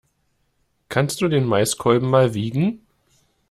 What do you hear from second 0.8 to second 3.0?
Kannst du den Maiskolben mal wiegen?